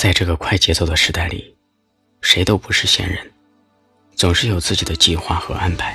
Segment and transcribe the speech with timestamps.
[0.00, 1.54] 在这个快节奏的时代里，
[2.22, 3.18] 谁都不是闲人，
[4.16, 5.94] 总是有自己的计划和安排。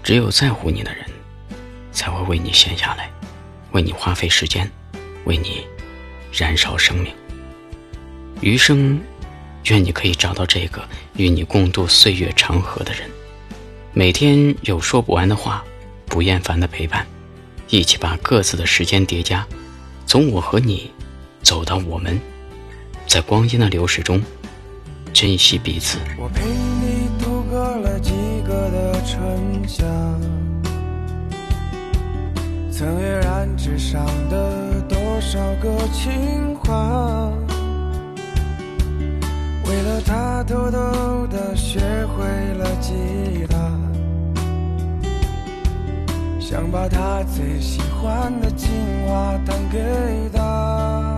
[0.00, 1.04] 只有在乎你的人，
[1.90, 3.10] 才会为你闲下来，
[3.72, 4.70] 为你花费时间，
[5.24, 5.66] 为你
[6.32, 7.12] 燃烧生命。
[8.42, 9.00] 余生，
[9.64, 13.10] 愿你可以找到这个与你共度岁月长河的人，
[13.92, 15.64] 每天有说不完的话，
[16.06, 17.04] 不厌烦的陪伴，
[17.70, 19.44] 一起把各自的时间叠加，
[20.06, 20.92] 从我和你
[21.42, 22.16] 走到我们。
[23.06, 24.20] 在光阴的流逝中，
[25.12, 25.98] 珍惜彼此。
[26.18, 28.12] 我陪你度过了几
[28.46, 29.84] 个的春夏，
[32.70, 37.32] 曾跃然纸上的多少个情话，
[39.64, 42.26] 为了他偷偷的学会
[42.58, 43.56] 了吉他，
[46.38, 48.68] 想把他最喜欢的情
[49.08, 49.78] 话弹给
[50.34, 51.15] 他。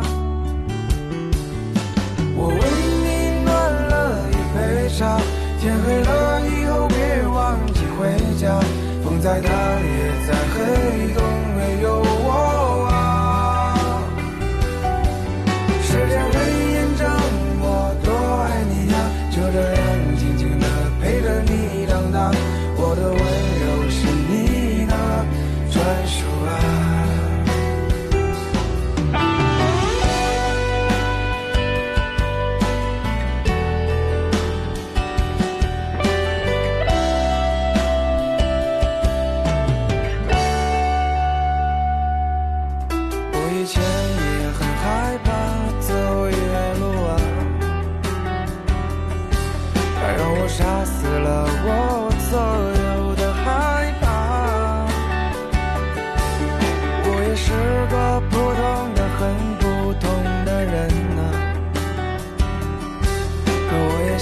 [5.60, 8.60] 天黑了以后别忘记回家，
[9.02, 11.37] 风再大也再黑。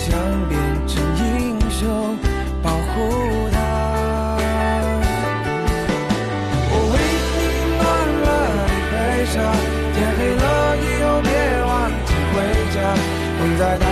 [0.09, 0.15] 想
[0.49, 2.17] 变成英雄
[2.63, 2.95] 保护
[3.51, 3.57] 她
[6.71, 6.95] 我为
[7.35, 7.39] 你
[7.75, 7.83] 暖
[8.23, 8.25] 了
[8.71, 8.95] 一杯
[9.33, 9.35] 茶
[9.95, 10.45] 天黑了
[10.79, 11.31] 以后别
[11.67, 11.71] 忘
[12.07, 12.35] 记回
[12.73, 12.77] 家
[13.37, 13.87] 风再大